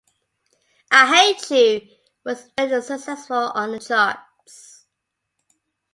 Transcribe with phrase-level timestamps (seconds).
[0.89, 1.51] "I Hate
[1.83, 4.87] U" was very successful on the charts.